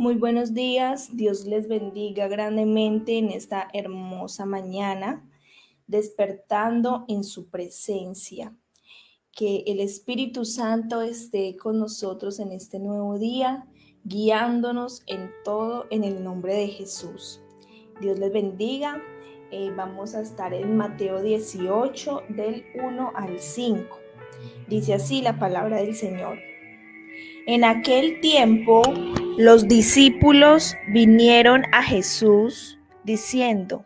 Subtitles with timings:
[0.00, 5.28] Muy buenos días, Dios les bendiga grandemente en esta hermosa mañana,
[5.88, 8.56] despertando en su presencia.
[9.30, 13.66] Que el Espíritu Santo esté con nosotros en este nuevo día,
[14.04, 17.42] guiándonos en todo en el nombre de Jesús.
[18.00, 19.02] Dios les bendiga.
[19.50, 23.98] Eh, vamos a estar en Mateo 18 del 1 al 5.
[24.66, 26.38] Dice así la palabra del Señor.
[27.46, 28.82] En aquel tiempo
[29.36, 33.84] los discípulos vinieron a Jesús diciendo,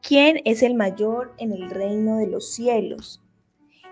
[0.00, 3.22] ¿quién es el mayor en el reino de los cielos?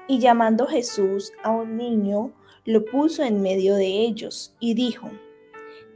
[0.07, 2.33] Y llamando Jesús a un niño,
[2.65, 5.11] lo puso en medio de ellos y dijo,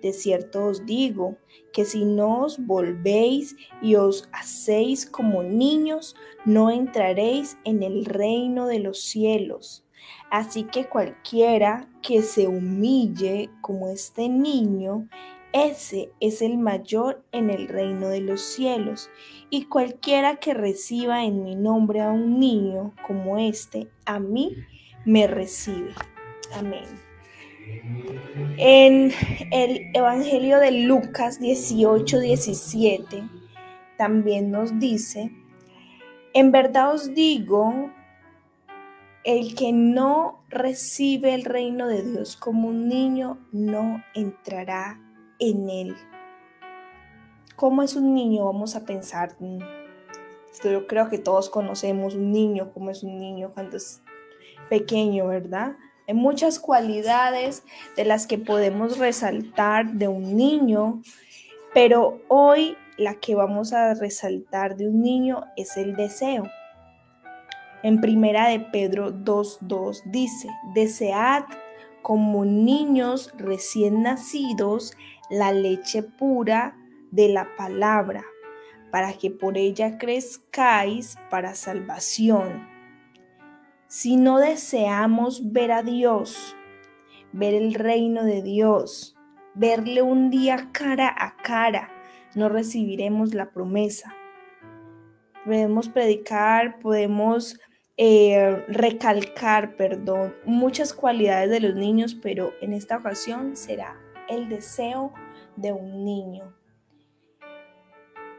[0.02, 1.36] de cierto os digo
[1.72, 8.66] que si no os volvéis y os hacéis como niños, no entraréis en el reino
[8.66, 9.84] de los cielos.
[10.30, 15.08] Así que cualquiera que se humille como este niño,
[15.52, 19.10] ese es el mayor en el reino de los cielos.
[19.50, 24.55] Y cualquiera que reciba en mi nombre a un niño como este, a mí
[25.05, 25.94] me recibe.
[26.55, 26.84] Amén.
[28.58, 29.12] En
[29.50, 33.24] el Evangelio de Lucas 18, 17
[33.96, 35.30] también nos dice,
[36.33, 37.90] en verdad os digo
[39.24, 45.00] el que no recibe el reino de Dios como un niño no entrará
[45.39, 45.96] en él.
[47.56, 48.45] ¿Cómo es un niño?
[48.45, 49.36] Vamos a pensar.
[49.40, 49.58] Mm,
[50.64, 54.02] yo creo que todos conocemos un niño, cómo es un niño cuando es
[54.68, 55.77] pequeño, ¿verdad?
[56.06, 57.64] Hay muchas cualidades
[57.96, 61.02] de las que podemos resaltar de un niño,
[61.74, 66.45] pero hoy la que vamos a resaltar de un niño es el deseo.
[67.84, 71.44] En primera de Pedro 2.2 dice, desead
[72.02, 74.96] como niños recién nacidos
[75.30, 76.77] la leche pura
[77.12, 78.24] de la palabra,
[78.90, 82.67] para que por ella crezcáis para salvación.
[83.86, 86.56] Si no deseamos ver a Dios,
[87.33, 89.17] ver el reino de Dios,
[89.55, 91.90] verle un día cara a cara,
[92.34, 94.14] no recibiremos la promesa.
[95.44, 97.58] Podemos predicar, podemos
[98.01, 105.13] eh, recalcar, perdón, muchas cualidades de los niños, pero en esta ocasión será el deseo
[105.57, 106.55] de un niño.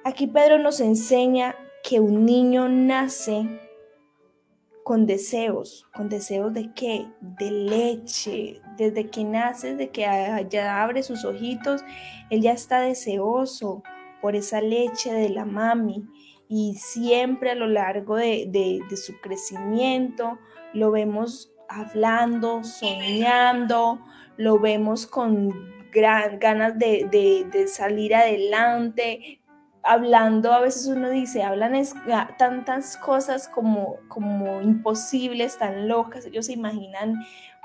[0.06, 3.60] Aquí Pedro nos enseña que un niño nace
[4.86, 7.06] con deseos, con deseos de qué?
[7.20, 8.62] De leche.
[8.78, 10.02] Desde que nace, desde que
[10.50, 11.84] ya abre sus ojitos,
[12.30, 13.84] él ya está deseoso
[14.22, 16.08] por esa leche de la mami
[16.52, 20.40] y siempre a lo largo de, su crecimiento
[20.74, 24.04] lo vemos hablando, soñando,
[24.36, 25.54] lo vemos con
[25.92, 29.40] gran, ganas de, salir adelante,
[29.84, 31.74] hablando, a veces uno dice, hablan
[32.40, 37.14] tantas cosas como, como imposibles, tan locas, ellos se imaginan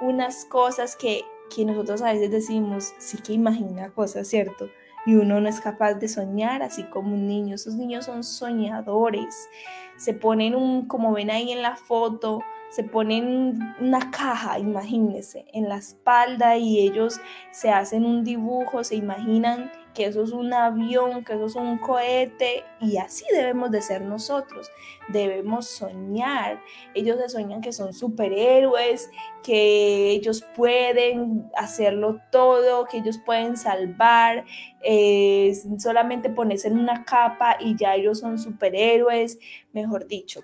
[0.03, 1.23] unas cosas que,
[1.55, 4.69] que nosotros a veces decimos, sí que imagina cosas, ¿cierto?
[5.07, 7.55] Y uno no es capaz de soñar así como un niño.
[7.55, 9.49] Esos niños son soñadores.
[9.97, 15.69] Se ponen un, como ven ahí en la foto, se ponen una caja, imagínense, en
[15.69, 17.21] la espalda y ellos
[17.53, 21.79] se hacen un dibujo, se imaginan que eso es un avión, que eso es un
[21.79, 24.71] cohete y así debemos de ser nosotros.
[25.09, 26.61] Debemos soñar.
[26.95, 29.11] Ellos se sueñan que son superhéroes,
[29.43, 34.45] que ellos pueden hacerlo todo, que ellos pueden salvar,
[34.83, 39.39] eh, solamente ponerse en una capa y ya ellos son superhéroes,
[39.73, 40.43] mejor dicho.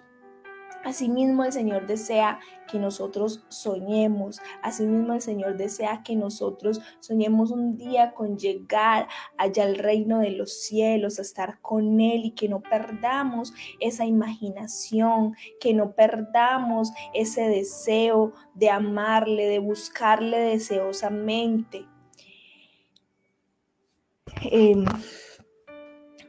[0.85, 2.41] Asimismo el Señor desea
[2.71, 4.41] que nosotros soñemos.
[4.63, 10.31] Asimismo el Señor desea que nosotros soñemos un día con llegar allá al reino de
[10.31, 16.93] los cielos, a estar con Él y que no perdamos esa imaginación, que no perdamos
[17.13, 21.87] ese deseo de amarle, de buscarle deseosamente.
[24.43, 24.85] Em,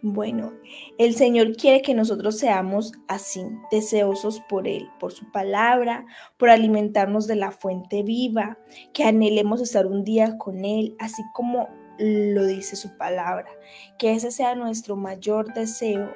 [0.04, 0.54] bueno,
[0.98, 6.06] el Señor quiere que nosotros seamos así, deseosos por Él, por su palabra,
[6.38, 8.58] por alimentarnos de la fuente viva,
[8.94, 11.70] que anhelemos estar un día con Él, así como
[12.00, 13.48] lo dice su palabra.
[14.00, 16.16] Que ese sea nuestro mayor deseo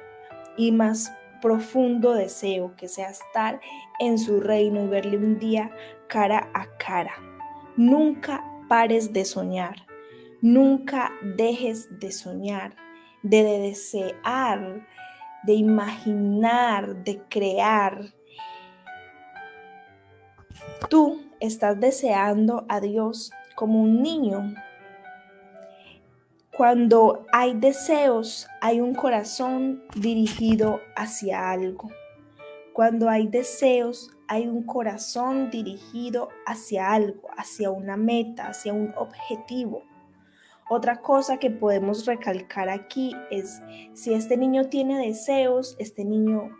[0.56, 3.60] y más profundo deseo, que sea estar
[4.00, 5.70] en su reino y verle un día
[6.08, 7.14] cara a cara.
[7.76, 9.86] Nunca pares de soñar,
[10.40, 12.85] nunca dejes de soñar
[13.28, 14.86] de desear,
[15.42, 18.14] de imaginar, de crear.
[20.88, 24.54] Tú estás deseando a Dios como un niño.
[26.56, 31.90] Cuando hay deseos, hay un corazón dirigido hacia algo.
[32.72, 39.82] Cuando hay deseos, hay un corazón dirigido hacia algo, hacia una meta, hacia un objetivo.
[40.68, 43.62] Otra cosa que podemos recalcar aquí es,
[43.94, 46.50] si este niño tiene deseos, este niño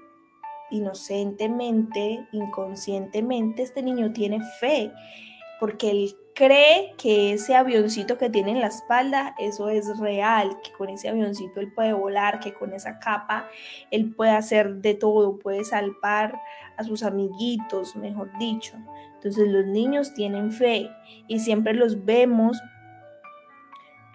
[0.71, 4.93] inocentemente, inconscientemente, este niño tiene fe,
[5.59, 10.71] porque el cree que ese avioncito que tiene en la espalda, eso es real, que
[10.73, 13.49] con ese avioncito él puede volar, que con esa capa
[13.91, 16.39] él puede hacer de todo, puede salvar
[16.77, 18.77] a sus amiguitos, mejor dicho.
[19.15, 20.91] Entonces los niños tienen fe
[21.27, 22.61] y siempre los vemos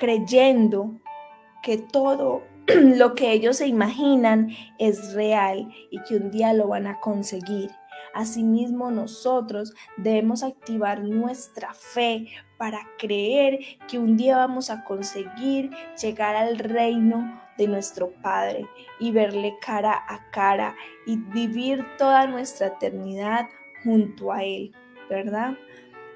[0.01, 0.99] creyendo
[1.61, 4.49] que todo lo que ellos se imaginan
[4.79, 7.69] es real y que un día lo van a conseguir.
[8.15, 12.25] Asimismo, nosotros debemos activar nuestra fe
[12.57, 15.69] para creer que un día vamos a conseguir
[16.01, 18.67] llegar al reino de nuestro Padre
[18.99, 20.75] y verle cara a cara
[21.05, 23.47] y vivir toda nuestra eternidad
[23.83, 24.71] junto a Él,
[25.11, 25.53] ¿verdad?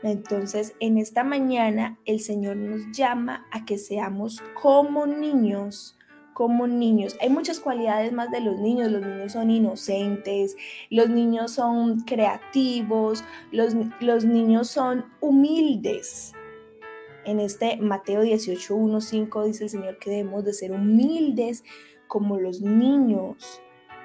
[0.06, 5.98] Entonces, en esta mañana el Señor nos llama a que seamos como niños
[6.36, 7.16] como niños.
[7.22, 8.92] Hay muchas cualidades más de los niños.
[8.92, 10.57] Los niños son inocentes,
[10.90, 16.34] los niños son creativos, los, los niños son humildes.
[17.24, 21.63] En este Mateo 18, 1, 5 dice el Señor que debemos de ser humildes
[22.08, 23.62] como los niños.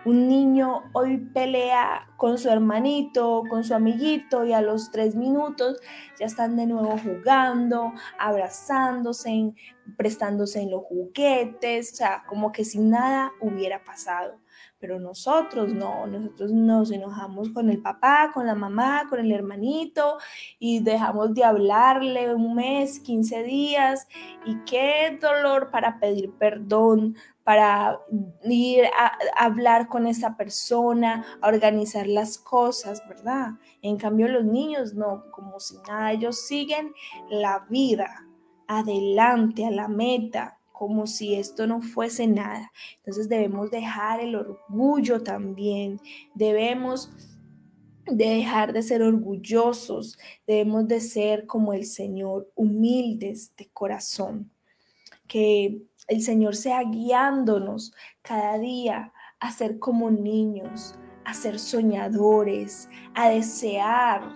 [0.06, 5.79] Un niño hoy pelea con su hermanito, con su amiguito y a los tres minutos
[6.19, 9.52] ya están de nuevo jugando, abrazándose,
[9.99, 14.38] prestándose en los juguetes, o sea, como que si nada hubiera pasado.
[14.81, 20.17] Pero nosotros no, nosotros nos enojamos con el papá, con la mamá, con el hermanito
[20.59, 24.09] y dejamos de hablarle un mes, 15 días
[24.47, 28.00] y qué dolor para pedir perdón, para
[28.44, 33.50] ir a, hablar con esa persona, a organizar las cosas, ¿verdad?
[33.82, 36.94] En cambio los niños no, como si nada, ellos siguen
[37.29, 38.27] la vida
[38.69, 42.73] adelante a la meta, como si esto no fuese nada.
[43.00, 46.00] Entonces debemos dejar el orgullo también,
[46.35, 47.11] debemos
[48.06, 54.50] dejar de ser orgullosos, debemos de ser como el Señor, humildes de corazón,
[55.29, 57.93] que el Señor sea guiándonos
[58.23, 60.94] cada día a ser como niños,
[61.27, 64.32] a ser soñadores, a desear,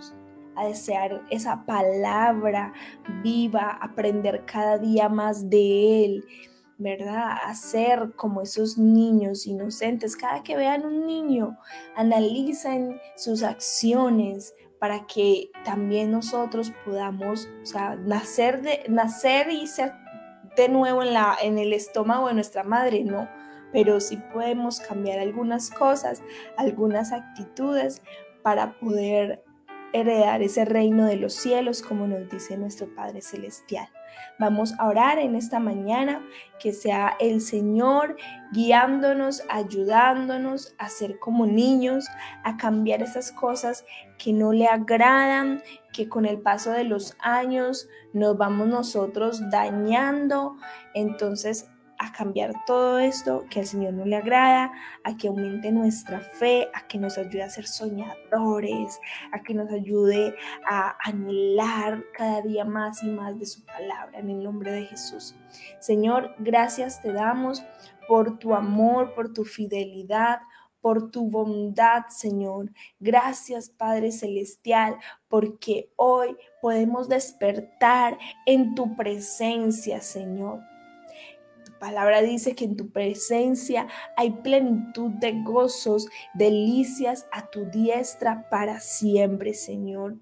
[0.56, 2.72] a desear esa palabra
[3.22, 6.24] viva, aprender cada día más de Él,
[6.78, 7.38] ¿verdad?
[7.44, 10.16] A ser como esos niños inocentes.
[10.16, 11.56] Cada que vean un niño,
[11.96, 19.92] analicen sus acciones para que también nosotros podamos, o sea, nacer, de, nacer y ser
[20.56, 23.28] de nuevo en, la, en el estómago de nuestra madre, no,
[23.72, 26.22] pero sí podemos cambiar algunas cosas,
[26.56, 28.02] algunas actitudes
[28.42, 29.42] para poder
[29.94, 33.88] heredar ese reino de los cielos, como nos dice nuestro Padre Celestial.
[34.40, 36.20] Vamos a orar en esta mañana,
[36.58, 38.16] que sea el Señor
[38.52, 42.06] guiándonos, ayudándonos a ser como niños,
[42.42, 43.84] a cambiar esas cosas
[44.18, 50.56] que no le agradan, que con el paso de los años nos vamos nosotros dañando.
[50.94, 51.70] Entonces
[52.04, 54.72] a cambiar todo esto que al Señor no le agrada,
[55.04, 59.00] a que aumente nuestra fe, a que nos ayude a ser soñadores,
[59.32, 60.34] a que nos ayude
[60.66, 65.34] a anhelar cada día más y más de su palabra en el nombre de Jesús.
[65.80, 67.64] Señor, gracias te damos
[68.06, 70.40] por tu amor, por tu fidelidad,
[70.82, 72.70] por tu bondad, Señor.
[73.00, 80.73] Gracias, Padre Celestial, porque hoy podemos despertar en tu presencia, Señor
[81.84, 83.86] palabra dice que en tu presencia
[84.16, 90.16] hay plenitud de gozos, delicias a tu diestra para siempre, Señor.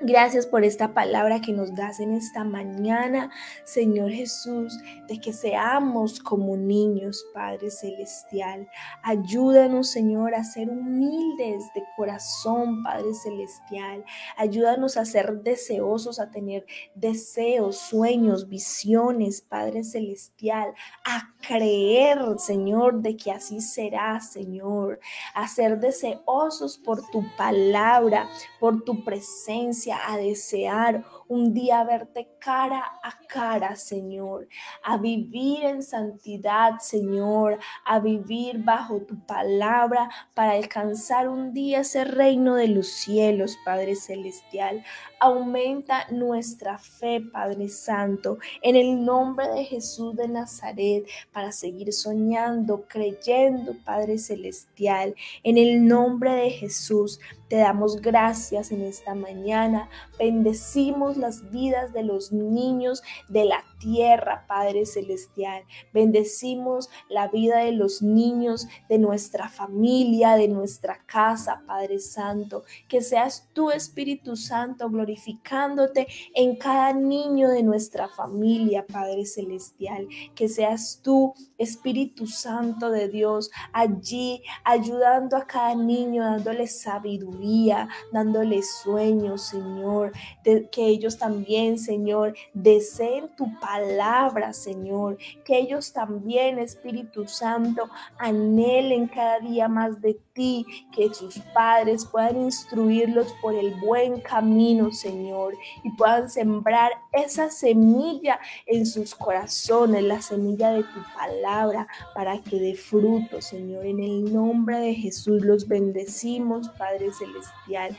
[0.00, 3.32] Gracias por esta palabra que nos das en esta mañana,
[3.64, 4.78] Señor Jesús,
[5.08, 8.68] de que seamos como niños, Padre Celestial.
[9.02, 14.04] Ayúdanos, Señor, a ser humildes de corazón, Padre Celestial.
[14.36, 16.64] Ayúdanos a ser deseosos, a tener
[16.94, 20.74] deseos, sueños, visiones, Padre Celestial.
[21.04, 25.00] A creer, Señor, de que así será, Señor.
[25.34, 28.28] A ser deseosos por tu palabra,
[28.60, 34.48] por tu presencia a desear un día verte cara a cara, Señor,
[34.82, 42.06] a vivir en santidad, Señor, a vivir bajo tu palabra para alcanzar un día ese
[42.06, 44.82] reino de los cielos, Padre Celestial.
[45.20, 52.86] Aumenta nuestra fe, Padre Santo, en el nombre de Jesús de Nazaret, para seguir soñando,
[52.88, 55.14] creyendo, Padre Celestial.
[55.42, 59.88] En el nombre de Jesús, te damos gracias en esta mañana.
[60.18, 65.64] Bendecimos las vidas de los niños de la tierra, Padre Celestial.
[65.92, 72.64] Bendecimos la vida de los niños de nuestra familia, de nuestra casa, Padre Santo.
[72.88, 80.08] Que seas tú, Espíritu Santo, glorificándote en cada niño de nuestra familia, Padre Celestial.
[80.34, 88.62] Que seas tú, Espíritu Santo de Dios, allí ayudando a cada niño, dándole sabiduría, dándole
[88.62, 90.12] sueños, Señor.
[90.44, 92.17] que ellos también, Señor,
[92.52, 95.18] deseen tu palabra, Señor.
[95.44, 100.66] Que ellos también, Espíritu Santo, anhelen cada día más de ti.
[100.94, 105.54] Que sus padres puedan instruirlos por el buen camino, Señor.
[105.84, 112.58] Y puedan sembrar esa semilla en sus corazones, la semilla de tu palabra, para que
[112.58, 113.86] dé fruto, Señor.
[113.86, 117.96] En el nombre de Jesús los bendecimos, Padre Celestial.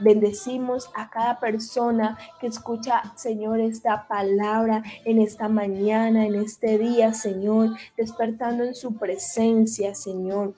[0.00, 7.12] Bendecimos a cada persona que escucha, Señor, esta palabra en esta mañana, en este día,
[7.14, 10.54] Señor, despertando en su presencia, Señor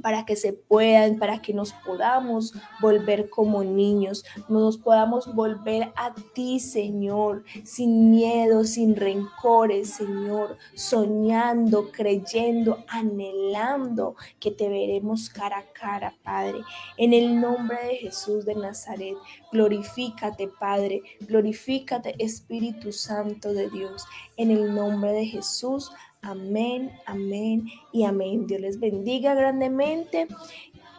[0.00, 6.14] para que se puedan, para que nos podamos volver como niños, nos podamos volver a
[6.34, 15.72] ti, Señor, sin miedo, sin rencores, Señor, soñando, creyendo, anhelando que te veremos cara a
[15.72, 16.58] cara, Padre.
[16.96, 19.16] En el nombre de Jesús de Nazaret,
[19.52, 24.04] glorifícate, Padre, glorifícate, Espíritu Santo de Dios.
[24.36, 25.90] En el nombre de Jesús,
[26.22, 28.46] Amén, amén y amén.
[28.46, 30.26] Dios les bendiga grandemente.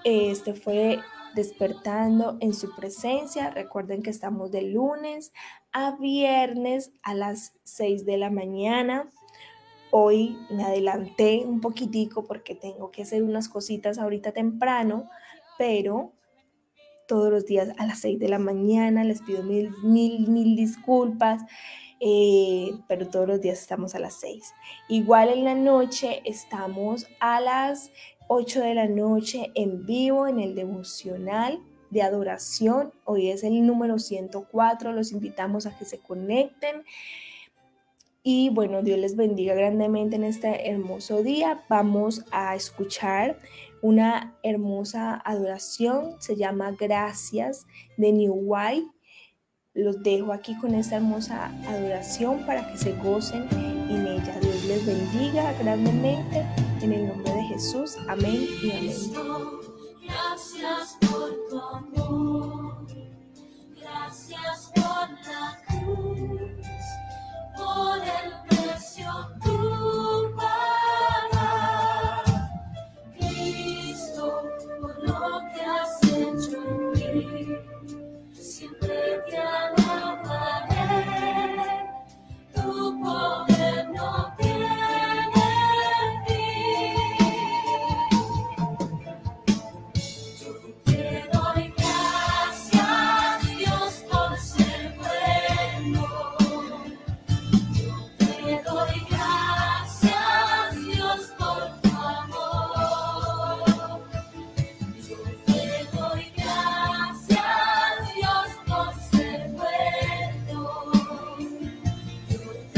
[0.04, 1.00] Este fue
[1.36, 3.50] despertando en su presencia.
[3.50, 5.34] Recuerden que estamos de lunes
[5.72, 9.10] a viernes a las 6 de la mañana.
[9.92, 15.10] Hoy me adelanté un poquitico porque tengo que hacer unas cositas ahorita temprano,
[15.58, 16.14] pero
[17.08, 21.42] todos los días a las 6 de la mañana les pido mil, mil, mil disculpas.
[22.00, 24.54] Eh, pero todos los días estamos a las 6.
[24.88, 27.92] Igual en la noche estamos a las
[28.28, 32.94] 8 de la noche en vivo en el devocional de adoración.
[33.04, 34.94] Hoy es el número 104.
[34.94, 36.84] Los invitamos a que se conecten.
[38.22, 41.64] Y bueno, Dios les bendiga grandemente en este hermoso día.
[41.70, 43.40] Vamos a escuchar
[43.82, 46.22] una hermosa adoración.
[46.22, 47.66] Se llama Gracias
[47.98, 48.88] de New White
[49.80, 53.48] los dejo aquí con esta hermosa adoración para que se gocen
[53.90, 54.38] en ella.
[54.42, 56.46] Dios les bendiga grandemente
[56.82, 57.96] en el nombre de Jesús.
[58.10, 58.94] Amén y amén.
[60.04, 61.60] Gracias por tu
[63.78, 66.52] gracias por la cruz,
[67.56, 68.49] por el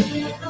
[0.02, 0.41] Thank you.